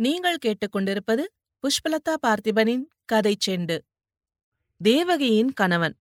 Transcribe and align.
நீங்கள் 0.00 0.36
கேட்டுக்கொண்டிருப்பது 0.46 1.24
புஷ்பலதா 1.62 2.14
பார்த்திபனின் 2.26 2.82
கதை 3.04 3.36
செண்டு. 3.46 3.78
தேவகியின் 4.76 5.52
கணவன். 5.52 5.96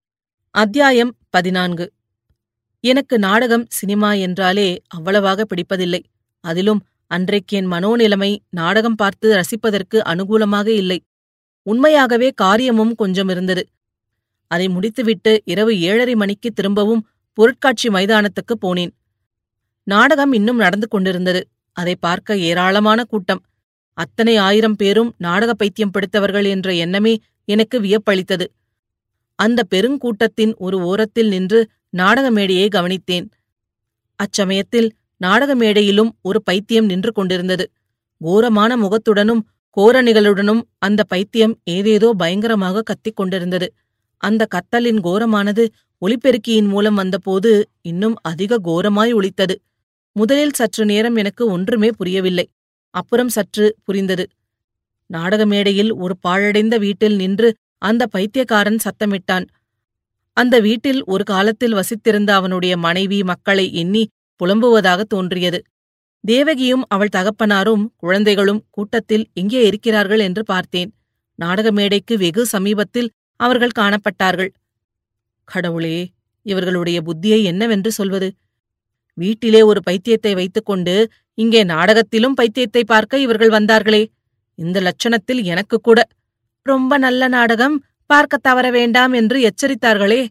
அத்தியாயம் 0.51 1.15
பதினான்கு. 1.29 1.93
எனக்கு 2.79 3.19
நாடகம் 3.19 3.65
சினிமா 3.69 4.13
என்றாலே 4.13 4.81
அவ்வளவாக 4.87 5.45
பிடிப்பதில்லை. 5.45 6.03
அதிலும் 6.39 6.85
அன்றைக்கு 7.07 7.57
என் 7.57 7.71
மனோநிலைமை 7.71 8.37
நாடகம் 8.49 8.95
பார்த்து 8.95 9.35
ரசிப்பதற்கு 9.35 9.95
அனுகூலமாக 9.95 10.67
இல்லை. 10.67 11.03
உண்மையாகவே 11.63 12.29
காரியமும் 12.29 12.95
கொஞ்சம் 12.95 13.29
இருந்தது. 13.29 13.67
அதை 14.47 14.69
முடித்துவிட்டு 14.69 15.41
இரவு 15.45 15.79
ஏழரை 15.79 16.15
மணிக்கு 16.15 16.51
திரும்பவும் 16.51 17.09
பொருட்காட்சி 17.33 17.89
மைதானத்துக்கு 17.89 18.55
போனேன். 18.61 18.89
நாடகம் 19.83 20.33
இன்னும் 20.33 20.57
நடந்து 20.57 20.87
கொண்டிருந்தது. 20.87 21.47
அதை 21.71 21.95
பார்க்க 21.95 22.37
ஏராளமான 22.37 23.03
கூட்டம். 23.03 23.45
அத்தனை 23.97 24.37
ஆயிரம் 24.37 24.75
பேரும் 24.75 25.09
நாடக 25.17 25.53
பைத்தியம் 25.53 25.91
பிடித்தவர்கள் 25.91 26.45
என்ற 26.45 26.73
எண்ணமே 26.73 27.13
எனக்கு 27.45 27.77
வியப்பளித்தது. 27.81 28.45
அந்த 29.35 29.63
பெருங்கூட்டத்தின் 29.75 30.53
ஒரு 30.57 30.77
ஓரத்தில் 30.81 31.27
நின்று 31.27 31.59
நாடக 31.89 32.31
மேடையை 32.31 32.67
கவனித்தேன். 32.67 33.27
அச்சமயத்தில் 34.19 34.89
நாடக 35.17 35.51
மேடையிலும் 35.55 36.11
ஒரு 36.21 36.39
பைத்தியம் 36.43 36.85
நின்று 36.85 37.11
கொண்டிருந்தது. 37.11 37.65
கோரமான 38.21 38.71
முகத்துடனும் 38.77 39.41
கோரணிகளுடனும் 39.77 40.61
அந்த 40.77 41.01
பைத்தியம் 41.03 41.55
ஏதேதோ 41.63 42.09
பயங்கரமாக 42.17 42.81
கத்திக் 42.81 43.15
கொண்டிருந்தது. 43.15 43.67
அந்த 44.23 44.43
கத்தலின் 44.55 44.99
கோரமானது 45.03 45.63
ஒலிபெருக்கியின் 46.01 46.67
மூலம் 46.67 46.95
வந்தபோது 46.95 47.51
இன்னும் 47.81 48.15
அதிக 48.21 48.59
கோரமாய் 48.63 49.13
ஒலித்தது. 49.13 49.55
முதலில் 50.15 50.55
சற்று 50.55 50.83
நேரம் 50.85 51.15
எனக்கு 51.15 51.43
ஒன்றுமே 51.51 51.89
புரியவில்லை. 51.89 52.45
அப்புறம் 52.99 53.29
சற்று 53.29 53.65
புரிந்தது. 53.83 54.25
நாடக 55.09 55.41
மேடையில் 55.45 55.91
ஒரு 55.93 56.13
பாழடைந்த 56.27 56.75
வீட்டில் 56.77 57.15
நின்று 57.15 57.49
அந்த 57.81 58.03
பைத்தியக்காரன் 58.07 58.79
சத்தமிட்டான். 58.85 59.45
அந்த 60.37 60.55
வீட்டில் 60.59 61.01
ஒரு 61.03 61.23
காலத்தில் 61.23 61.75
வசித்திருந்த 61.75 62.31
அவனுடைய 62.31 62.73
மனைவி 62.77 63.19
மக்களை 63.23 63.65
எண்ணி 63.73 64.03
புலம்புவதாக 64.41 65.01
தோன்றியது. 65.03 65.59
தேவகியும் 66.23 66.83
அவள் 66.87 67.15
தகப்பனாரும் 67.15 67.83
குழந்தைகளும் 67.95 68.61
கூட்டத்தில் 68.69 69.25
எங்கே 69.33 69.61
இருக்கிறார்கள்? 69.65 70.19
என்று 70.19 70.43
பார்த்தேன். 70.43 70.89
நாடக 71.39 71.67
மேடைக்கு 71.71 72.13
வெகு 72.17 72.43
சமீபத்தில் 72.45 73.09
அவர்கள் 73.39 73.77
காணப்பட்டார்கள். 73.79 74.51
கடவுளே 75.47 75.97
இவர்களுடைய 76.45 76.97
புத்தியை 77.01 77.39
என்னவென்று 77.43 77.91
சொல்வது? 77.91 78.29
வீட்டிலே 79.17 79.61
ஒரு 79.61 79.79
பைத்தியத்தை 79.89 80.31
வைத்துக்கொண்டு 80.33 80.95
இங்கே 81.37 81.61
நாடகத்திலும் 81.63 82.35
பைத்தியத்தை 82.41 82.83
பார்க்க 82.85 83.17
இவர்கள் 83.17 83.49
வந்தார்களே. 83.49 84.03
இந்த 84.59 84.77
லட்சணத்தில் 84.79 85.41
எனக்கு 85.43 85.77
கூட 85.79 85.99
ரொம்ப 86.65 86.93
நல்ல 86.97 87.27
நாடகம் 87.27 87.75
பார்க்க 88.09 88.37
தவற 88.37 88.67
வேண்டாம் 88.71 89.13
என்று 89.13 89.37
எச்சரித்தார்களே. 89.49 90.21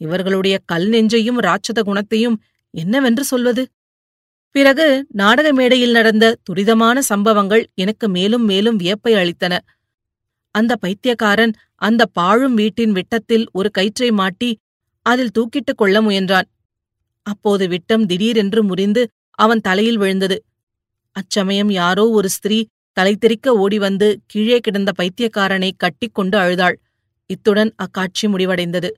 இவர்களுடைய 0.00 0.56
கல் 0.64 0.88
நெஞ்சையும் 0.88 1.40
ராட்சத 1.40 1.80
குணத்தையும் 1.82 2.36
என்னவென்று 2.74 3.24
சொல்வது? 3.24 3.62
பிறகு 4.54 4.86
நாடக 5.12 5.48
மேடையில் 5.52 5.92
நடந்த 5.92 6.36
துரிதமான 6.46 6.98
சம்பவங்கள் 6.98 7.62
எனக்கு 7.74 8.06
மேலும் 8.08 8.44
மேலும் 8.44 8.76
வியப்பை 8.76 9.12
அளித்தன. 9.14 9.54
அந்த 10.54 10.72
பைத்தியக்காரன் 10.76 11.52
அந்த 11.82 12.02
பாழும் 12.12 12.54
வீட்டின் 12.54 12.92
விட்டத்தில் 12.92 13.44
ஒரு 13.52 13.68
கயிற்றை 13.70 14.10
மாட்டி 14.10 14.50
அதில் 15.06 15.34
தூக்கிட்டுக் 15.38 15.80
கொள்ள 15.80 15.96
முயன்றான். 16.02 16.48
அப்போது 17.32 17.64
விட்டம் 17.68 18.04
திடீரென்று 18.06 18.62
முறிந்து 18.62 19.02
அவன் 19.38 19.60
தலையில் 19.60 19.98
விழுந்தது. 19.98 20.36
அச்சமயம் 21.16 21.70
யாரோ 21.70 22.04
ஒரு 22.08 22.28
ஸ்திரீ 22.28 22.58
தலை 22.96 23.14
ஓடி 23.56 23.78
வந்து 23.78 24.08
கீழே 24.26 24.58
கிடந்த 24.58 24.90
பைத்தியக்காரனை 24.98 25.70
கட்டிக்கொண்டு 25.76 26.36
அழுதாள். 26.38 26.76
இத்துடன் 27.30 27.72
அக்காட்சி 27.76 28.26
முடிவடைந்தது. 28.26 28.90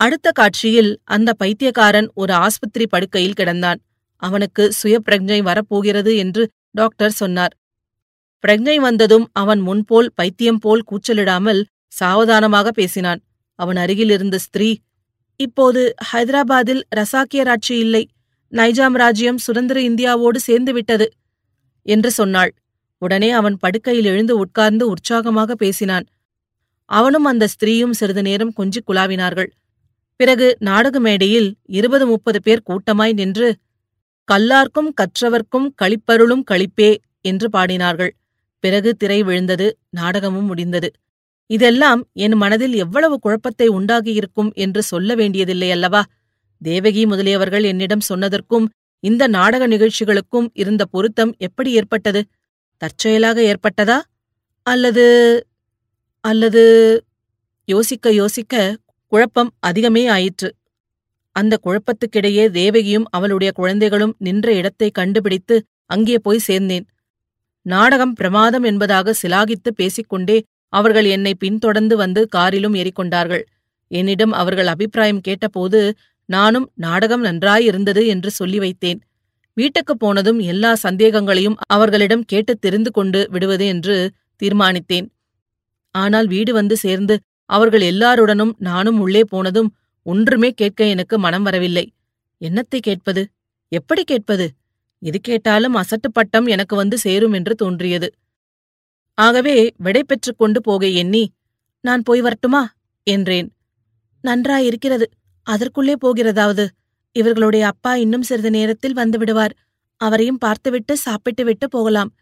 அடுத்த 0.00 0.28
காட்சியில் 0.30 0.92
அந்த 1.04 1.30
பைத்தியக்காரன் 1.32 2.08
ஒரு 2.14 2.32
ஆஸ்பத்திரி 2.34 2.86
படுக்கையில் 2.86 3.38
கிடந்தான். 3.40 3.80
அவனுக்கு 4.22 4.64
சுய 4.72 4.96
பிரஜை 5.06 5.38
வரப்போகிறது 5.42 6.12
என்று 6.16 6.42
டாக்டர் 6.70 7.14
சொன்னார். 7.20 7.54
பிரஜை 8.44 8.76
வந்ததும் 8.76 9.26
அவன் 9.32 9.60
முன்போல் 9.60 10.08
பைத்தியம் 10.14 10.58
போல் 10.58 10.82
கூச்சலிடாமல் 10.90 11.60
சாவதானமாக 11.92 12.68
பேசினான். 12.70 13.20
அவன் 13.58 13.76
அருகில் 13.76 14.10
இருந்த 14.10 14.36
ஸ்திரீ 14.38 14.68
இப்போது 15.36 15.94
ஹைதராபாத்தில் 16.12 16.82
ரசாக்கியர் 16.96 17.48
ஆட்சி 17.48 17.78
இல்லை. 17.78 18.08
நைஜாம் 18.52 18.92
ராஜ்யம் 18.92 19.38
சுதந்திர 19.38 19.80
இந்தியாவோடு 19.80 20.38
சேர்ந்துவிட்டது 20.46 21.06
என்று 21.82 22.10
சொன்னாள். 22.10 22.54
உடனே 22.98 23.30
அவன் 23.30 23.56
படுக்கையில் 23.56 24.04
எழுந்து 24.04 24.36
உட்கார்ந்து 24.38 24.88
உற்சாகமாக 24.88 25.54
பேசினான். 25.54 26.06
அவனும் 26.84 27.24
அந்த 27.24 27.46
ஸ்திரீயும் 27.46 27.90
சிறிது 27.90 28.22
நேரம் 28.22 28.52
கொஞ்சிக் 28.52 28.90
குழாவினார்கள். 28.90 29.50
பிறகு 30.16 30.56
நாடக 30.58 31.00
மேடையில் 31.00 31.56
இருபது 31.62 32.06
முப்பது 32.06 32.42
பேர் 32.42 32.62
கூட்டமாய் 32.62 33.12
நின்று 33.12 33.56
கல்லார்க்கும் 34.32 34.90
கற்றவர்க்கும் 35.00 35.68
களிப்பருளும் 35.82 36.44
களிப்பே 36.50 36.96
என்று 37.20 37.48
பாடினார்கள். 37.48 38.10
பிறகு 38.58 38.94
திரை 38.94 39.22
விழுந்தது 39.22 39.78
நாடகமும் 39.90 40.44
முடிந்தது. 40.44 40.90
இதெல்லாம் 41.50 42.00
என் 42.12 42.36
மனதில் 42.36 42.74
எவ்வளவு 42.74 43.18
குழப்பத்தை 43.18 43.68
உண்டாகியிருக்கும் 43.68 44.50
என்று 44.54 44.82
சொல்ல 44.82 45.14
வேண்டியதில்லை 45.14 45.70
அல்லவா? 45.70 46.02
தேவகி 46.62 47.06
முதலியவர்கள் 47.06 47.64
என்னிடம் 47.64 48.06
சொன்னதற்கும் 48.08 48.66
இந்த 49.00 49.26
நாடக 49.26 49.66
நிகழ்ச்சிகளுக்கும் 49.68 50.48
இருந்த 50.52 50.84
பொருத்தம் 50.84 51.34
எப்படி 51.38 51.72
ஏற்பட்டது? 51.72 52.20
தற்செயலாக 52.82 53.38
ஏற்பட்டதா? 53.42 53.98
அல்லது 54.66 55.06
அல்லது 56.20 56.62
யோசிக்க 57.68 58.12
யோசிக்க 58.12 58.54
குழப்பம் 59.12 59.50
அதிகமே 59.66 60.04
ஆயிற்று. 60.10 60.48
அந்த 61.36 61.54
குழப்பத்துக்கிடையே 61.66 62.44
தேவகியும் 62.50 63.06
அவளுடைய 63.10 63.52
குழந்தைகளும் 63.52 64.14
நின்ற 64.18 64.52
இடத்தை 64.52 64.90
கண்டுபிடித்து 64.90 65.56
அங்கே 65.86 66.18
போய் 66.18 66.46
சேர்ந்தேன். 66.46 66.86
நாடகம் 67.66 68.12
பிரமாதம் 68.12 68.62
என்பதாக 68.62 69.14
சிலாகித்து 69.22 69.70
பேசிக்கொண்டே 69.76 70.38
அவர்கள் 70.74 71.04
என்னை 71.04 71.34
பின்தொடர்ந்து 71.34 71.96
வந்து 71.96 72.28
காரிலும் 72.36 72.74
ஏறிக்கொண்டார்கள். 72.74 73.42
என்னிடம் 73.90 74.32
அவர்கள் 74.32 74.66
அபிப்பிராயம் 74.66 75.20
கேட்டபோது 75.20 75.80
நானும் 76.28 76.66
நாடகம் 76.74 77.24
நன்றாயிருந்தது 77.24 78.06
என்று 78.06 78.30
சொல்லி 78.30 78.58
வைத்தேன். 78.58 79.00
வீட்டுக்குப் 79.56 79.98
போனதும் 79.98 80.38
எல்லா 80.38 80.70
சந்தேகங்களையும் 80.82 81.56
அவர்களிடம் 81.66 82.24
கேட்டுத் 82.24 82.60
தெரிந்து 82.60 82.90
கொண்டு 82.90 83.20
விடுவது 83.30 83.66
என்று 83.66 83.96
தீர்மானித்தேன். 84.42 85.06
ஆனால் 85.94 86.26
வீடு 86.26 86.52
வந்து 86.52 86.76
சேர்ந்து 86.76 87.14
அவர்கள் 87.50 87.80
எல்லாருடனும் 87.80 88.54
நானும் 88.58 88.98
உள்ளே 89.00 89.22
போனதும் 89.24 89.70
ஒன்றுமே 90.06 90.50
கேட்க 90.50 90.84
எனக்கு 90.84 91.18
மனம் 91.18 91.42
வரவில்லை. 91.42 91.84
என்னத்தை 92.40 92.78
கேட்பது? 92.80 93.22
எப்படி 93.72 94.04
கேட்பது? 94.04 94.46
எது 95.02 95.18
கேட்டாலும் 95.20 95.76
அசட்டுப்பட்டம் 95.76 96.46
எனக்கு 96.48 96.76
வந்து 96.76 96.98
சேரும் 96.98 97.32
என்று 97.32 97.54
தோன்றியது. 97.54 98.08
ஆகவே 99.14 99.72
விடை 99.76 100.04
பெற்றுக் 100.04 100.38
கொண்டு 100.38 100.60
போக 100.60 100.88
எண்ணி 100.88 101.32
நான் 101.80 102.02
போய் 102.02 102.20
வரட்டுமா? 102.20 102.72
என்றேன். 103.02 103.52
நன்றாயிருக்கிறது. 104.20 105.10
அதற்குள்ளே 105.42 105.94
போகிறதாவது. 106.04 106.68
இவர்களுடைய 107.12 107.66
அப்பா 107.66 107.96
இன்னும் 107.96 108.22
சிறிது 108.22 108.50
நேரத்தில் 108.50 108.94
வந்துவிடுவார் 108.94 109.50
அவரையும் 109.96 110.38
பார்த்துவிட்டு 110.38 110.96
சாப்பிட்டுவிட்டு 110.96 111.68
போகலாம் 111.68 112.14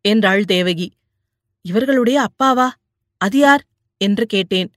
என்றாள் 0.00 0.44
தேவகி. 0.44 0.92
இவர்களுடைய 1.62 2.26
அப்பாவா? 2.26 2.68
அது 3.16 3.38
யார்? 3.38 3.64
என்று 3.96 4.26
கேட்டேன். 4.26 4.72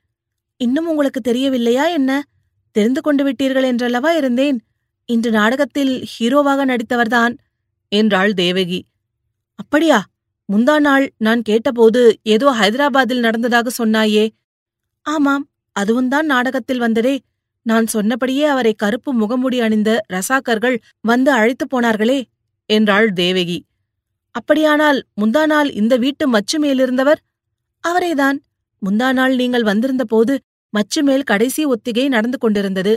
இன்னும் 0.57 0.87
உங்களுக்கு 0.87 1.21
தெரியவில்லையா 1.21 1.85
என்ன? 1.85 2.23
தெரிந்து 2.71 3.01
கொண்டு 3.01 3.31
விட்டீர்கள் 3.31 3.63
என்றல்லவா 3.63 4.11
இருந்தேன்? 4.11 4.61
இன்று 5.05 5.31
நாடகத்தில் 5.31 6.07
ஹீரோவாக 6.19 6.65
நடித்தவர்தான் 6.65 7.37
என்றாள் 7.87 8.33
தேவகி. 8.33 8.85
அப்படியா? 9.55 10.05
முந்தா 10.51 10.79
நாள் 10.79 11.13
நான் 11.17 11.41
கேட்டபோது 11.41 12.19
ஏதோ 12.23 12.51
ஹைதராபாத்தில் 12.51 13.19
நடந்ததாக 13.19 13.85
சொன்னாயே. 13.85 14.29
ஆமாம் 15.01 15.49
அதுவும்தான் 15.79 16.21
நாடகத்தில் 16.21 16.77
வந்ததே. 16.77 17.21
நான் 17.61 17.87
சொன்னபடியே 17.87 18.45
அவரை 18.45 18.73
கருப்பு 18.73 19.11
முகமுடி 19.13 19.57
அணிந்த 19.61 20.05
ரசாக்கர்கள் 20.13 20.77
வந்து 21.01 21.31
அழைத்துப் 21.31 21.71
போனார்களே 21.75 22.23
என்றாள் 22.65 23.13
தேவகி. 23.13 23.65
அப்படியானால் 24.31 25.05
முந்தா 25.21 25.45
நாள் 25.45 25.71
இந்த 25.71 25.97
வீட்டு 25.97 26.27
மச்சு 26.27 26.59
மேலிருந்தவர்? 26.59 27.19
அவரேதான். 27.87 28.37
முந்தா 28.81 29.13
நாள் 29.13 29.35
நீங்கள் 29.35 29.63
வந்திருந்த 29.63 30.05
போது 30.05 30.39
மச்சு 30.69 31.03
மேல் 31.03 31.23
கடைசி 31.23 31.65
ஒத்திகை 31.65 32.07
நடந்து 32.07 32.37
கொண்டிருந்தது. 32.37 32.93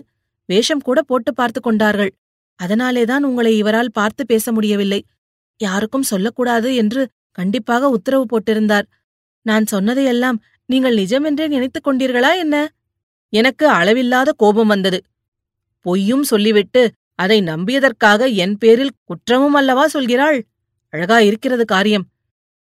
வேஷம் 0.49 0.81
கூட 0.81 1.03
போட்டு 1.03 1.35
பார்த்து 1.35 1.61
கொண்டார்கள். 1.61 2.13
அதனாலேதான் 2.61 3.23
உங்களை 3.23 3.57
இவரால் 3.57 3.93
பார்த்து 3.93 4.27
பேச 4.27 4.53
முடியவில்லை. 4.53 5.05
யாருக்கும் 5.61 6.03
சொல்லக்கூடாது 6.03 6.75
என்று 6.75 7.03
கண்டிப்பாக 7.37 7.89
உத்தரவு 7.89 8.25
போட்டிருந்தார். 8.25 8.87
நான் 9.47 9.67
சொன்னதையெல்லாம் 9.67 10.39
நீங்கள் 10.69 10.97
நிஜமென்றே 10.97 11.47
நினைத்துக் 11.49 11.87
கொண்டீர்களா 11.89 12.31
என்ன? 12.37 12.57
எனக்கு 13.33 13.67
அளவில்லாத 13.69 14.33
கோபம் 14.33 14.67
வந்தது. 14.67 14.99
பொய்யும் 15.87 16.23
சொல்லிவிட்டு 16.23 16.83
அதை 17.15 17.39
நம்பியதற்காக 17.43 18.35
என் 18.35 18.57
பேரில் 18.59 18.97
குற்றமும் 19.05 19.55
அல்லவா 19.55 19.85
சொல்கிறாள்? 19.87 20.39
அழகா 20.93 21.19
இருக்கிறது 21.21 21.65
காரியம். 21.65 22.07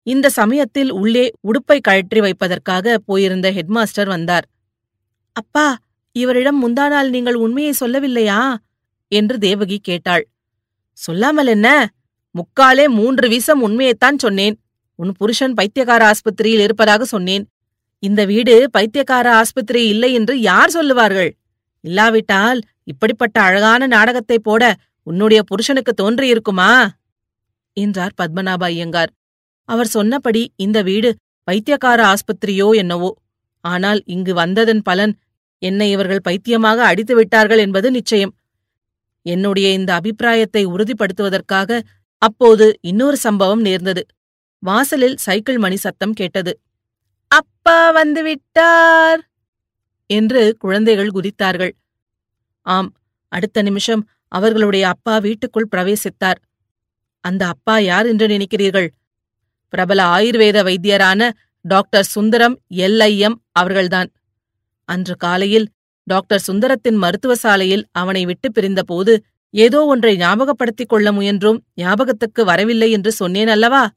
இந்த 0.07 0.27
சமயத்தில் 0.31 0.91
உள்ளே 0.93 1.25
உடுப்பை 1.41 1.79
கழற்றி 1.81 2.21
வைப்பதற்காக 2.21 2.97
போயிருந்த 3.07 3.47
ஹெட்மாஸ்டர் 3.51 4.07
வந்தார். 4.07 4.47
அப்பா 5.37 5.67
இவரிடம் 6.17 6.59
முந்தா 6.63 6.87
நாள் 6.89 7.11
நீங்கள் 7.11 7.39
உண்மையை 7.45 7.73
சொல்லவில்லையா? 7.81 8.41
என்று 9.13 9.37
தேவகி 9.39 9.79
கேட்டாள். 9.83 10.25
சொல்லாமல் 10.99 11.47
என்ன? 11.47 11.69
முக்காலே 12.35 12.85
மூன்று 12.89 13.27
வீசம் 13.29 13.61
உண்மையைத்தான் 13.67 14.19
சொன்னேன். 14.25 14.57
உன் 14.99 15.13
புருஷன் 15.13 15.55
பைத்தியக்கார 15.55 16.03
ஆஸ்பத்திரியில் 16.13 16.65
இருப்பதாக 16.67 17.05
சொன்னேன். 17.05 17.45
இந்த 18.03 18.21
வீடு 18.25 18.55
பைத்தியக்கார 18.71 19.27
ஆஸ்பத்திரி 19.41 19.83
இல்லை 19.89 20.11
என்று 20.13 20.35
யார் 20.41 20.71
சொல்லுவார்கள்? 20.71 21.31
இல்லாவிட்டால் 21.85 22.61
இப்படிப்பட்ட 22.85 23.37
அழகான 23.41 23.87
நாடகத்தை 23.87 24.39
போட 24.39 24.63
உன்னுடைய 25.07 25.41
புருஷனுக்கு 25.43 25.93
தோன்றியிருக்குமா? 26.03 26.71
என்றார் 27.77 28.15
பத்மநாப 28.23 28.63
ஐயங்கார். 28.65 29.11
அவர் 29.69 29.91
சொன்னபடி 29.97 30.43
இந்த 30.57 30.79
வீடு 30.83 31.11
பைத்தியக்கார 31.49 32.01
ஆஸ்பத்திரியோ 32.13 32.69
என்னவோ. 32.83 33.11
ஆனால் 33.65 34.01
இங்கு 34.05 34.33
வந்ததன் 34.35 34.83
பலன் 34.83 35.15
என்னை 35.63 35.87
இவர்கள் 35.91 36.27
பைத்தியமாக 36.29 36.79
அடித்து 36.85 37.15
விட்டார்கள் 37.15 37.59
என்பது 37.59 37.89
நிச்சயம். 37.91 38.33
என்னுடைய 39.27 39.67
இந்த 39.73 39.91
அபிப்பிராயத்தை 39.95 40.63
உறுதிப்படுத்துவதற்காக 40.67 41.81
அப்போது 42.23 42.67
இன்னொரு 42.81 43.17
சம்பவம் 43.17 43.61
நேர்ந்தது. 43.61 44.03
வாசலில் 44.63 45.17
சைக்கிள் 45.17 45.59
மணி 45.59 45.77
சத்தம் 45.77 46.13
கேட்டது. 46.13 46.53
அப்பா 47.31 47.79
வந்து 47.91 48.23
விட்டார்! 48.23 49.21
என்று 50.11 50.43
குழந்தைகள் 50.59 51.15
குதித்தார்கள். 51.15 51.73
ஆம் 52.67 52.91
அடுத்த 53.33 53.59
நிமிஷம் 53.63 54.03
அவர்களுடைய 54.33 54.85
அப்பா 54.89 55.15
வீட்டுக்குள் 55.19 55.71
பிரவேசித்தார். 55.73 56.39
அந்த 57.25 57.43
அப்பா 57.47 57.77
யார் 57.83 58.07
என்று 58.07 58.27
நினைக்கிறீர்கள்? 58.29 58.89
பிரபல 59.73 60.01
ஆயுர்வேத 60.17 60.59
வைத்தியரான 60.63 61.23
டாக்டர் 61.65 62.07
சுந்தரம் 62.07 62.57
எல்ஐஎம் 62.87 63.37
அவர்கள்தான். 63.53 64.11
அன்று 64.89 65.15
காலையில் 65.17 65.67
டாக்டர் 66.07 66.47
சுந்தரத்தின் 66.47 66.99
மருத்துவ 66.99 67.35
சாலையில் 67.35 67.85
அவனை 67.93 68.23
விட்டு 68.25 68.49
பிரிந்தபோது 68.53 69.13
ஏதோ 69.55 69.85
ஒன்றை 69.85 70.17
ஞாபகப்படுத்திக் 70.17 70.89
கொள்ள 70.89 71.13
முயன்றும் 71.13 71.59
ஞாபகத்துக்கு 71.75 72.45
வரவில்லை 72.45 72.91
என்று 72.91 73.13
சொன்னேன் 73.13 73.49
அல்லவா? 73.49 73.91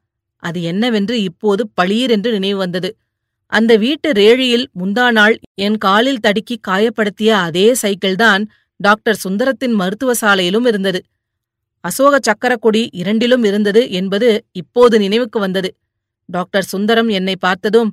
அது 0.43 0.61
என்னவென்று 0.61 1.21
இப்போது 1.21 1.69
பளீர் 1.73 2.09
என்று 2.09 2.31
நினைவு 2.31 2.57
வந்தது. 2.57 2.89
அந்த 3.51 3.75
வீட்டு 3.75 4.11
ரேழியில் 4.11 4.69
முந்தா 4.79 5.11
நாள் 5.11 5.35
என் 5.55 5.77
காலில் 5.77 6.19
தடுக்கி 6.19 6.59
காயப்படுத்திய 6.67 7.27
அதே 7.27 7.73
சைக்கிள்தான் 7.81 8.43
டாக்டர் 8.79 9.19
சுந்தரத்தின் 9.23 9.75
மருத்துவ 9.75 10.13
சாலையிலும் 10.21 10.67
இருந்தது. 10.67 10.99
அசோக 11.83 12.19
சக்கரக்கொடி 12.19 12.87
இரண்டிலும் 12.91 13.43
இருந்தது 13.43 13.91
என்பது 13.91 14.29
இப்போது 14.51 14.99
நினைவுக்கு 14.99 15.39
வந்தது. 15.39 15.69
டாக்டர் 16.29 16.63
சுந்தரம் 16.63 17.09
என்னை 17.09 17.35
பார்த்ததும் 17.39 17.89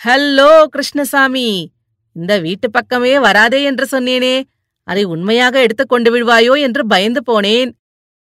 ஹல்லோ 0.00 0.64
கிருஷ்ணசாமி 0.64 1.48
இந்த 2.16 2.32
வீட்டு 2.38 2.70
பக்கமே 2.70 3.18
வராதே 3.18 3.62
என்று 3.62 3.86
சொன்னேனே. 3.90 4.34
அதை 4.88 5.04
உண்மையாக 5.04 5.60
எடுத்துக்கொண்டு 5.62 6.10
விடுவாயோ 6.10 6.54
என்று 6.60 6.86
பயந்து 6.86 7.20
போனேன். 7.26 7.70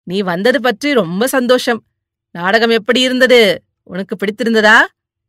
நீ 0.07 0.21
வந்தது 0.21 0.61
பற்றி 0.61 0.93
ரொம்ப 0.93 1.27
சந்தோஷம். 1.27 1.81
நாடகம் 2.35 2.69
எப்படி 2.69 2.99
இருந்தது? 2.99 3.63
உனக்கு 3.83 4.15
பிடித்திருந்ததா? 4.15 4.77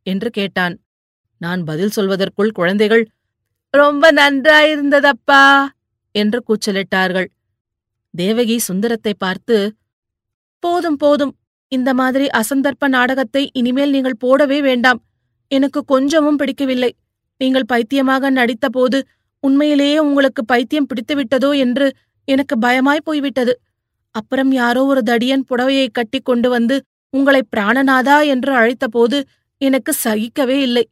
என்று 0.03 0.29
கேட்டான். 0.29 0.75
நான் 1.41 1.63
பதில் 1.63 1.95
சொல்வதற்குள் 1.95 2.51
குழந்தைகள் 2.51 3.03
ரொம்ப 3.73 4.11
நன்றாயிருந்ததப்பா? 4.11 5.43
என்று 6.15 6.39
கூச்சலிட்டார்கள். 6.47 7.27
தேவகி 8.13 8.57
சுந்தரத்தை 8.59 9.13
பார்த்து 9.17 9.75
போதும் 10.59 10.95
போதும். 10.95 11.33
இந்த 11.71 11.93
மாதிரி 11.93 12.25
அசந்தர்ப்ப 12.27 12.87
நாடகத்தை 12.87 13.49
இனிமேல் 13.53 13.91
நீங்கள் 13.91 14.21
போடவே 14.25 14.61
வேண்டாம். 14.61 14.99
எனக்கு 15.51 15.79
கொஞ்சமும் 15.85 16.35
பிடிக்கவில்லை. 16.35 16.91
நீங்கள் 17.41 17.65
பைத்தியமாக 17.65 18.29
நடித்தபோது 18.29 18.97
உண்மையிலேயே 19.47 19.97
உங்களுக்கு 19.99 20.41
பைத்தியம் 20.45 20.89
பிடித்துவிட்டதோ 20.89 21.49
என்று 21.57 21.87
எனக்கு 22.27 22.55
பயமாய் 22.57 23.05
போய்விட்டது. 23.05 23.53
அப்புறம் 24.15 24.51
யாரோ 24.51 24.81
ஒரு 24.83 25.01
தடியன் 25.05 25.47
புடவையை 25.49 25.87
கட்டி 25.91 26.19
கொண்டு 26.19 26.49
வந்து 26.49 26.75
உங்களை 27.13 27.41
பிராணநாதா 27.55 28.17
என்று 28.27 28.51
அழைத்தபோது 28.53 29.17
எனக்கு 29.61 29.91
சகிக்கவே 30.03 30.57
இல்லை. 30.67 30.85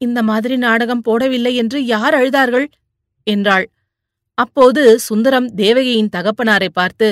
இந்த 0.00 0.20
மாதிரி 0.22 0.56
நாடகம் 0.56 1.04
போடவில்லை 1.08 1.52
என்று 1.54 1.78
யார் 1.86 2.14
அழுதார்கள்? 2.14 2.66
என்றாள். 3.26 3.66
அப்போது 4.38 4.82
சுந்தரம் 4.98 5.48
தேவகியின் 5.54 6.12
தகப்பனாரை 6.16 6.68
பார்த்து 6.72 7.08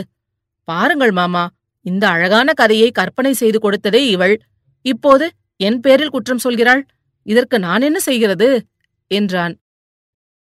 பாருங்கள் 0.69 1.11
மாமா 1.11 1.45
இந்த 1.87 2.05
அழகான 2.09 2.49
கதையை 2.53 2.89
கற்பனை 2.91 3.33
செய்து 3.33 3.59
கொடுத்ததே 3.59 4.03
இவள். 4.15 4.35
இப்போது 4.85 5.27
என் 5.61 5.81
பேரில் 5.81 6.15
குற்றம் 6.15 6.45
சொல்கிறாள். 6.45 6.83
இதற்கு 7.27 7.57
நான் 7.59 7.83
என்ன 7.83 7.99
செய்கிறது? 8.01 8.49
என்றான். 9.11 9.55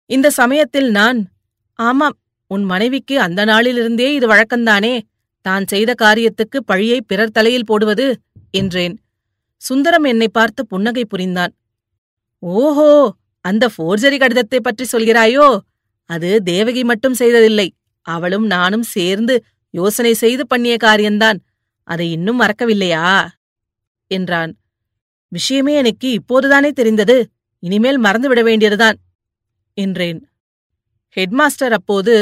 இந்த 0.09 0.27
சமயத்தில் 0.31 0.89
நான் 0.89 1.19
ஆமாம் 1.79 2.17
உன் 2.51 2.63
மனைவிக்கு 2.63 3.15
அந்த 3.21 3.41
நாளிலிருந்தே 3.45 4.07
இது 4.17 4.27
வழக்கந்தானே 4.27 4.95
தான் 5.45 5.65
செய்த 5.65 5.91
காரியத்துக்கு 6.03 6.57
பழியை 6.65 6.99
பிறர் 7.01 7.35
தலையில் 7.37 7.65
போடுவது 7.65 8.05
என்றேன். 8.51 8.95
சுந்தரம் 9.61 10.03
என்னை 10.03 10.27
பார்த்து 10.27 10.61
புன்னகை 10.65 11.03
புரிந்தான். 11.05 11.53
ஓஹோ 12.43 12.89
அந்த 13.45 13.65
ஃபோர்ஜரி 13.73 14.17
கடிதத்தை 14.19 14.59
பற்றி 14.59 14.85
சொல்கிறாயோ? 14.91 15.47
அது 16.09 16.29
தேவகி 16.43 16.83
மட்டும் 16.83 17.19
செய்ததில்லை 17.21 17.67
அவளும் 18.05 18.45
நானும் 18.45 18.85
சேர்ந்து 18.95 19.35
யோசனை 19.73 20.13
செய்து 20.13 20.43
பண்ணிய 20.47 20.75
காரியந்தான் 20.77 21.39
அதை 21.87 22.05
இன்னும் 22.11 22.39
மறக்கவில்லையா? 22.41 23.05
என்றான். 24.11 24.51
விஷயமே 25.31 25.73
எனக்கு 25.73 26.07
இப்போதுதானே 26.19 26.69
தெரிந்தது 26.69 27.17
இனிமேல் 27.63 27.99
மறந்துவிட 27.99 28.41
வேண்டியதுதான். 28.43 28.97
என்றேன். 29.83 30.19
ஹெட்மாஸ்டர் 31.17 31.75
அப்போது 31.77 32.13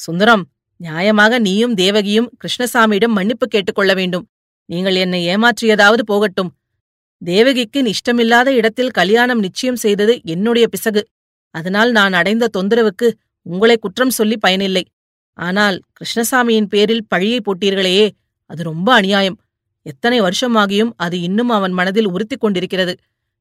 சுந்தரம் 0.00 0.44
நியாயமாக 0.80 1.38
நீயும் 1.38 1.74
தேவகியும் 1.74 2.30
கிருஷ்ணசாமியிடம் 2.40 3.14
மன்னிப்பு 3.18 3.46
கேட்டுக்கொள்ள 3.46 3.92
வேண்டும். 3.94 4.24
நீங்கள் 4.68 4.96
என்னை 5.04 5.20
ஏமாற்றியதாவது 5.32 6.02
போகட்டும். 6.02 6.50
தேவகிக்கு 7.22 7.80
இஷ்டமில்லாத 7.92 8.48
இடத்தில் 8.52 8.90
கல்யாணம் 8.90 9.38
நிச்சயம் 9.38 9.80
செய்தது 9.84 10.14
என்னுடைய 10.24 10.66
பிசகு. 10.66 11.02
அதனால் 11.54 11.90
நான் 11.90 12.12
அடைந்த 12.12 12.50
தொந்தரவுக்கு 12.56 13.08
உங்களை 13.46 13.76
குற்றம் 13.76 14.14
சொல்லி 14.18 14.36
பயனில்லை. 14.36 14.84
ஆனால் 15.38 15.76
கிருஷ்ணசாமியின் 15.98 16.70
பேரில் 16.72 17.06
பழியை 17.08 17.38
போட்டீர்களேயே 17.40 18.06
அது 18.50 18.62
ரொம்ப 18.62 18.88
அநியாயம். 18.94 19.38
எத்தனை 19.86 20.18
வருஷமாகியும் 20.20 20.92
அது 20.96 21.16
இன்னும் 21.20 21.48
அவன் 21.48 21.72
மனதில் 21.72 22.08
உறுத்திக் 22.08 22.42
கொண்டிருக்கிறது. 22.44 22.94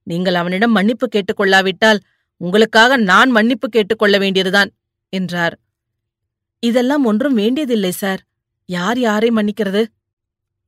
நீங்கள் 0.07 0.38
அவனிடம் 0.41 0.75
மன்னிப்பு 0.77 1.05
கேட்டுக்கொள்ளாவிட்டால் 1.07 2.00
உங்களுக்காக 2.38 2.98
நான் 2.98 3.30
மன்னிப்பு 3.30 3.70
கேட்டுக்கொள்ள 3.70 4.18
வேண்டியதுதான் 4.18 4.72
என்றார். 5.10 5.60
இதெல்லாம் 6.60 7.06
ஒன்றும் 7.06 7.34
வேண்டியதில்லை 7.34 7.92
சார். 7.92 8.22
யார் 8.65 9.00
யாரை 9.00 9.30
மன்னிக்கிறது? 9.30 9.86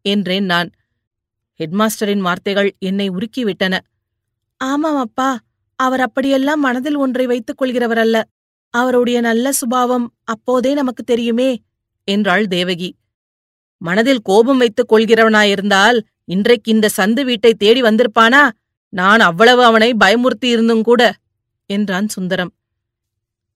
என்றேன் 0.02 0.46
நான். 0.46 0.70
ஹெட்மாஸ்டரின் 1.60 2.20
வார்த்தைகள் 2.20 2.76
என்னை 2.80 3.10
உருக்கிவிட்டன. 3.10 3.80
ஆமாம் 4.58 4.98
அப்பா 4.98 5.40
அவர் 5.76 6.00
அப்படியெல்லாம் 6.00 6.60
மனதில் 6.60 6.96
ஒன்றை 6.96 7.26
வைத்துக் 7.26 7.62
கொள்கிறவர் 7.62 7.98
அல்ல 7.98 8.28
அவருடைய 8.70 9.22
நல்ல 9.22 9.52
சுபாவம் 9.52 10.14
அப்போதே 10.24 10.74
நமக்கு 10.74 11.04
தெரியுமே 11.04 11.62
என்றாள் 12.04 12.48
தேவகி. 12.48 12.96
மனதில் 13.78 14.22
கோபம் 14.22 14.58
வைத்துக் 14.58 14.94
கொள்கிறவனாயிருந்தால் 14.94 16.00
இன்றைக்கு 16.26 16.72
இந்த 16.72 16.90
சந்து 16.98 17.24
வீட்டை 17.24 17.54
தேடி 17.54 17.82
வந்திருப்பானா? 17.82 18.50
நான் 18.90 19.20
அவ்வளவு 19.20 19.64
அவனை 19.64 19.94
பயமுறுத்தி 20.06 20.46
இருந்தும் 20.46 20.84
கூட 20.84 21.14
என்றான் 21.70 22.08
சுந்தரம். 22.08 22.52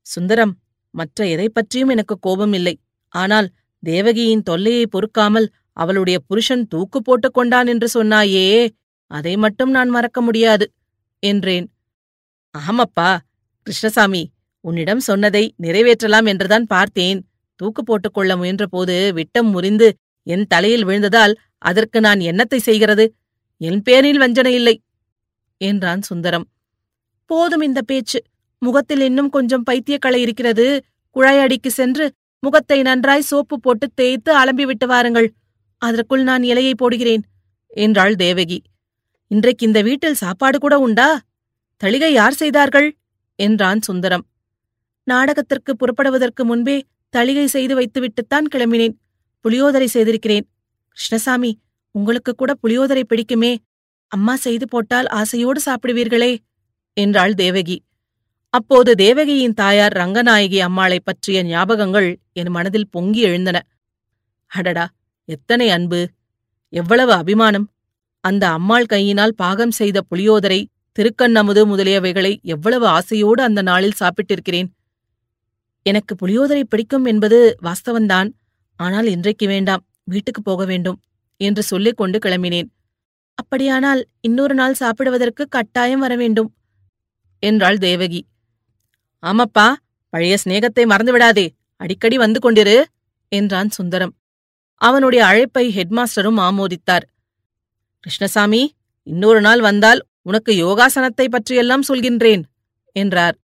சுந்தரம் 0.06 0.54
மற்ற 0.94 1.28
எதை 1.28 1.50
பற்றியும் 1.50 1.90
எனக்கு 1.90 2.16
கோபம் 2.20 2.54
இல்லை 2.54 2.76
ஆனால் 3.14 3.48
தேவகியின் 3.84 4.44
தொல்லையை 4.44 4.86
பொறுக்காமல் 4.88 5.48
அவளுடைய 5.74 6.18
புருஷன் 6.20 6.64
தூக்கு 6.68 7.00
போட்டுக் 7.02 7.34
கொண்டான் 7.34 7.68
என்று 7.68 7.88
சொன்னாயே 7.94 8.46
அதை 9.12 9.34
மட்டும் 9.38 9.72
நான் 9.72 9.90
மறக்க 9.90 10.22
முடியாது 10.22 10.66
என்றேன். 11.24 11.68
ஆமப்பா 12.56 13.10
கிருஷ்ணசாமி 13.68 14.24
உன்னிடம் 14.60 15.00
சொன்னதை 15.00 15.44
நிறைவேற்றலாம் 15.58 16.26
என்றுதான் 16.26 16.66
பார்த்தேன். 16.66 17.20
தூக்கு 17.60 17.82
போட்டுக் 17.84 18.14
கொள்ள 18.14 18.32
முயன்றபோது 18.36 18.96
விட்டம் 19.14 19.50
முறிந்து 19.50 19.88
என் 20.28 20.48
தலையில் 20.48 20.86
விழுந்ததால் 20.86 21.34
அதற்கு 21.58 22.00
நான் 22.00 22.20
என்னத்தை 22.20 22.60
செய்கிறது? 22.60 23.06
என் 23.62 23.82
பேரில் 23.82 24.18
வஞ்சனை 24.18 24.54
இல்லை 24.54 24.76
என்றான் 25.62 26.02
சுந்தரம். 26.02 26.46
போதும் 27.32 27.62
இந்த 27.62 27.82
பேச்சு. 27.82 28.20
முகத்தில் 28.62 29.00
இன்னும் 29.00 29.30
கொஞ்சம் 29.30 29.64
பைத்தியக்களை 29.72 30.20
இருக்கிறது. 30.26 30.66
குழாயடிக்கு 31.16 31.68
சென்று 31.68 32.06
முகத்தை 32.44 32.82
நன்றாய் 32.82 33.30
சோப்பு 33.30 33.56
போட்டு 33.60 33.88
தேய்த்து 33.94 34.32
அலம்பி 34.38 34.66
விட்டு 34.66 34.88
வாருங்கள். 34.88 35.28
அதற்குள் 35.82 36.24
நான் 36.24 36.44
இலையை 36.44 36.74
போடுகிறேன். 36.74 37.24
என்றாள் 37.84 38.16
தேவகி. 38.16 38.60
இன்றைக்கு 39.32 39.66
இந்த 39.66 39.82
வீட்டில் 39.82 40.22
சாப்பாடு 40.24 40.58
கூட 40.60 40.80
உண்டா? 40.80 41.10
தளிகை 41.82 42.12
யார் 42.14 42.34
செய்தார்கள்? 42.34 42.88
என்றான் 43.40 43.82
சுந்தரம். 43.82 44.26
நாடகத்திற்கு 45.08 45.72
புறப்படுவதற்கு 45.76 46.46
முன்பே 46.46 46.78
தளிகை 47.14 47.46
செய்து 47.46 47.74
வைத்துவிட்டுத்தான் 47.80 48.48
கிளம்பினேன். 48.56 48.96
புளியோதரை 49.46 49.86
செய்திருக்கிறேன். 49.86 50.46
கிருஷ்ணசாமி 50.90 51.52
உங்களுக்கு 51.96 52.34
கூட 52.34 52.52
புளியோதரை 52.64 53.04
பிடிக்குமே. 53.04 53.54
அம்மா 54.12 54.36
செய்து 54.36 54.66
போட்டால் 54.68 55.08
ஆசையோடு 55.20 55.60
சாப்பிடுவீர்களே. 55.66 56.32
என்றாள் 56.98 57.34
தேவகி. 57.34 57.78
அப்போது 58.54 58.92
தேவகியின் 58.96 59.54
தாயார் 59.54 59.94
ரங்கநாயகி 59.94 60.60
அம்மாளைப் 60.62 61.06
பற்றிய 61.06 61.40
ஞாபகங்கள் 61.46 62.10
என் 62.34 62.52
மனதில் 62.52 62.92
பொங்கி 62.92 63.22
எழுந்தன. 63.22 63.58
அடடா 64.52 64.86
எத்தனை 65.30 65.68
அன்பு! 65.70 66.02
எவ்வளவு 66.74 67.14
அபிமானம்! 67.14 67.68
அந்த 68.24 68.44
அம்மாள் 68.50 68.86
கையினால் 68.86 69.36
பாகம் 69.36 69.72
செய்த 69.72 70.00
புளியோதரை 70.10 70.60
திருக்கண்ணமுது 70.98 71.62
முதலியவைகளை 71.72 72.34
எவ்வளவு 72.48 72.86
ஆசையோடு 72.88 73.42
அந்த 73.44 73.62
நாளில் 73.62 74.00
சாப்பிட்டிருக்கிறேன்! 74.02 74.70
எனக்கு 75.86 76.14
புளியோதரை 76.16 76.64
பிடிக்கும் 76.66 77.06
என்பது 77.06 77.38
வாஸ்தவந்தான். 77.64 78.30
ஆனால் 78.80 79.08
இன்றைக்கு 79.08 79.48
வேண்டாம் 79.48 79.84
வீட்டுக்கு 80.06 80.42
போக 80.42 80.66
வேண்டும் 80.66 81.00
என்று 81.40 81.64
சொல்லிக் 81.64 82.00
கொண்டு 82.00 82.18
கிளம்பினேன். 82.20 82.70
அப்படியானால் 83.38 84.02
இன்னொரு 84.22 84.56
நாள் 84.56 84.76
சாப்பிடுவதற்கு 84.76 85.44
கட்டாயம் 85.50 86.04
வர 86.06 86.14
வேண்டும். 86.16 86.50
என்றாள் 87.42 87.78
தேவகி. 87.78 88.26
ஆமப்பா 89.22 89.74
பழைய 90.10 90.38
சிநேகத்தை 90.44 90.86
மறந்துவிடாதே. 90.86 91.50
அடிக்கடி 91.76 92.18
வந்து 92.18 92.52
கொண்டிரு 92.52 92.84
என்றான் 93.30 93.70
சுந்தரம். 93.70 94.16
அவனுடைய 94.76 95.26
அழைப்பை 95.26 95.76
ஹெட்மாஸ்டரும் 95.76 96.40
ஆமோதித்தார். 96.40 97.02
கிருஷ்ணசாமி 98.00 98.76
இன்னொரு 99.04 99.42
நாள் 99.42 99.62
வந்தால் 99.62 100.06
உனக்கு 100.22 100.54
யோகாசனத்தை 100.54 101.30
பற்றியெல்லாம் 101.30 101.84
சொல்கின்றேன் 101.88 102.44
என்றார். 102.92 103.38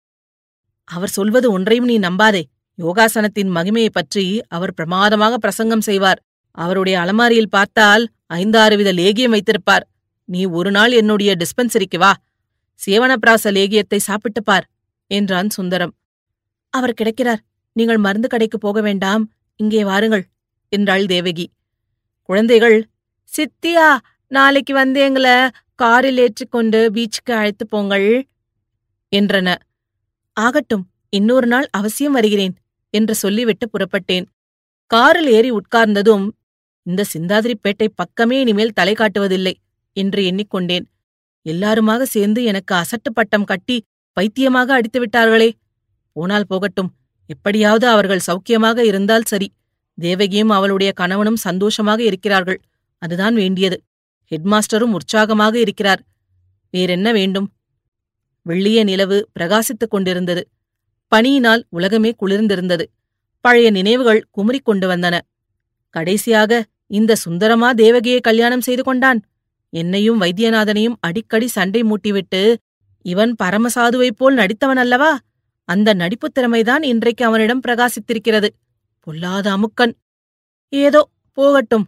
அவர் 0.83 1.09
சொல்வது 1.09 1.51
ஒன்றையும் 1.51 1.85
நீ 1.85 1.99
நம்பாதே. 1.99 2.43
யோகாசனத்தின் 2.77 3.55
மகிமையைப் 3.55 3.93
பற்றி 3.93 4.41
அவர் 4.47 4.73
பிரமாதமாக 4.73 5.37
பிரசங்கம் 5.37 5.81
செய்வார். 5.81 6.23
அவருடைய 6.51 6.99
அலமாரியில் 6.99 7.49
பார்த்தால் 7.49 8.09
ஐந்தாறு 8.27 8.77
வித 8.77 8.93
லேகியம் 8.93 9.29
வைத்திருப்பார். 9.29 9.87
நீ 10.25 10.45
ஒரு 10.45 10.71
நாள் 10.71 10.91
என்னுடைய 10.91 11.35
டிஸ்பென்சரிக்கு 11.35 11.97
வா. 11.97 12.15
சேவனப்பிராச 12.79 13.51
லேகியத்தை 13.51 13.97
சாப்பிட்டுப் 13.97 14.45
பார் 14.45 14.65
என்றான் 15.11 15.49
சுந்தரம். 15.49 15.93
அவர் 16.73 16.97
கிடைக்கிறார் 17.01 17.41
நீங்கள் 17.75 17.97
மருந்து 17.97 18.27
கடைக்கு 18.27 18.57
போக 18.57 18.81
வேண்டாம் 18.81 19.23
இங்கே 19.59 19.83
வாருங்கள் 19.83 20.25
என்றாள் 20.69 21.05
தேவகி. 21.05 21.45
குழந்தைகள் 22.29 22.77
சித்தியா 23.31 23.87
நாளைக்கு 24.31 24.73
வந்து 24.73 24.99
எங்களை 24.99 25.35
காரில் 25.75 26.17
ஏற்றிக்கொண்டு 26.17 26.79
பீச்சுக்கு 26.91 27.31
அழைத்து 27.31 27.65
போங்கள் 27.67 28.07
என்றன. 29.11 29.55
ஆகட்டும் 30.37 30.85
இன்னொரு 31.09 31.47
நாள் 31.47 31.67
அவசியம் 31.71 32.11
வருகிறேன் 32.11 32.55
என்று 32.93 33.15
சொல்லிவிட்டு 33.15 33.65
புறப்பட்டேன். 33.69 34.25
காரில் 34.91 35.27
ஏறி 35.27 35.49
உட்கார்ந்ததும் 35.51 36.25
இந்த 36.85 37.03
சிந்தாதிரிப்பேட்டை 37.13 37.87
பக்கமே 37.95 38.39
இனிமேல் 38.39 38.73
தலை 38.73 38.93
காட்டுவதில்லை 38.93 39.53
என்று 39.97 40.21
எண்ணிக்கொண்டேன். 40.23 40.85
எல்லாருமாக 41.47 42.05
சேர்ந்து 42.05 42.43
எனக்கு 42.43 42.73
அசட்டு 42.75 43.09
பட்டம் 43.13 43.43
கட்டி 43.43 43.77
பைத்தியமாக 44.17 44.73
அடித்து 44.73 44.99
விட்டார்களே. 45.03 45.49
போனால் 46.11 46.47
போகட்டும். 46.47 46.89
எப்படியாவது 47.25 47.87
அவர்கள் 47.87 48.25
சௌக்கியமாக 48.27 48.77
இருந்தால் 48.79 49.21
சரி. 49.21 49.47
தேவகியும் 49.97 50.49
அவளுடைய 50.49 50.91
கணவனும் 50.91 51.39
சந்தோஷமாக 51.47 51.99
இருக்கிறார்கள். 52.03 52.59
அதுதான் 53.01 53.35
வேண்டியது. 53.35 53.77
ஹெட்மாஸ்டரும் 54.31 54.95
உற்சாகமாக 54.97 55.59
இருக்கிறார். 55.59 56.01
வேறென்ன 56.73 57.11
வேண்டும்? 57.11 57.47
வெள்ளிய 58.45 58.83
நிலவு 58.83 59.17
பிரகாசித்துக் 59.39 59.93
கொண்டிருந்தது. 59.93 60.43
பனியினால் 61.15 61.63
உலகமே 61.69 62.11
குளிர்ந்திருந்தது. 62.21 62.85
பழைய 63.45 63.67
நினைவுகள் 63.69 64.21
குமுறிக் 64.37 64.67
கொண்டு 64.69 64.87
வந்தன. 64.89 65.15
கடைசியாக 65.89 66.65
இந்த 66.87 67.15
சுந்தரமா 67.15 67.73
தேவகியை 67.73 68.19
கல்யாணம் 68.19 68.61
செய்து 68.61 68.83
கொண்டான்? 68.83 69.19
என்னையும் 69.69 70.21
வைத்தியநாதனையும் 70.21 70.95
அடிக்கடி 70.99 71.47
சண்டை 71.47 71.83
மூட்டிவிட்டு 71.83 72.55
இவன் 73.01 73.35
பரமசாதுவைப் 73.43 74.15
போல் 74.15 74.37
நடித்தவன் 74.37 74.75
அல்லவா? 74.75 75.19
அந்த 75.63 75.93
நடிப்புத் 75.93 76.37
திறமைதான் 76.39 76.83
இன்றைக்கு 76.83 77.25
அவனிடம் 77.25 77.61
பிரகாசித்திருக்கிறது. 77.67 78.47
பொல்லாத 78.99 79.57
அமுக்கன். 79.57 79.93
ஏதோ 80.69 81.09
போகட்டும். 81.33 81.87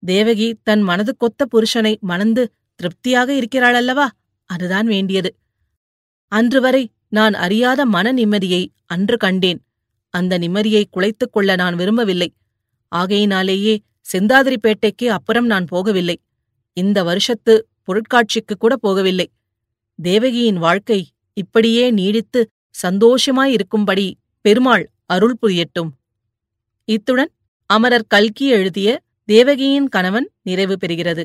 தேவகி 0.00 0.60
தன் 0.62 0.80
மனது 0.80 1.16
கொத்த 1.16 1.46
புருஷனை 1.46 2.00
மணந்து 2.00 2.52
திருப்தியாக 2.74 3.34
இருக்கிறாள் 3.34 3.74
அல்லவா 3.74 4.10
அதுதான் 4.44 4.86
வேண்டியது. 4.86 5.36
அன்று 6.28 6.60
வரை 6.60 6.90
நான் 7.08 7.34
அறியாத 7.34 7.86
மன 7.86 8.12
நிம்மதியை 8.12 8.66
அன்று 8.86 9.16
கண்டேன். 9.16 9.62
அந்த 10.10 10.38
நிம்மதியை 10.38 10.84
குலைத்துக் 10.90 11.32
கொள்ள 11.32 11.54
நான் 11.54 11.74
விரும்பவில்லை. 11.74 12.34
ஆகையினாலேயே 12.88 13.82
செந்தாதிரிப்பேட்டைக்கு 14.12 15.06
அப்புறம் 15.06 15.46
நான் 15.46 15.64
போகவில்லை. 15.72 16.14
இந்த 16.76 17.02
வருஷத்து 17.02 17.54
பொருட்காட்சிக்கு 17.86 18.54
கூட 18.58 18.76
போகவில்லை. 18.82 19.26
தேவகியின் 19.98 20.56
வாழ்க்கை 20.56 21.00
இப்படியே 21.32 21.90
நீடித்து 21.90 22.40
சந்தோஷமாயிருக்கும்படி 22.82 24.06
பெருமாள் 24.40 24.84
அருள் 25.06 25.36
புரியட்டும். 25.42 25.90
இத்துடன் 26.84 27.32
அமரர் 27.66 28.10
கல்கி 28.14 28.46
எழுதிய 28.48 28.88
தேவகியின் 29.24 29.88
கணவன் 29.88 30.28
நிறைவு 30.42 30.76
பெறுகிறது. 30.82 31.24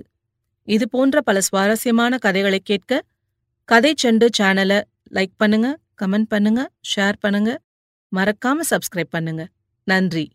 இது 0.64 0.90
போன்ற 0.90 1.22
பல 1.22 1.38
சுவாரஸ்யமான 1.42 2.18
கதைகளை 2.18 2.60
கேட்க 2.60 3.02
கதை 3.66 3.94
செண்டு 4.04 4.28
சேனலை 4.38 4.82
லைக் 5.14 5.36
பண்ணுங்க 5.38 5.78
கமெண்ட் 6.02 6.30
பண்ணுங்க 6.30 6.62
ஷேர் 6.96 7.18
பண்ணுங்க. 7.20 7.52
மறக்காம 8.12 8.66
சப்ஸ்கிரைப் 8.72 9.14
பண்ணுங்க. 9.16 9.44
நன்றி. 9.84 10.26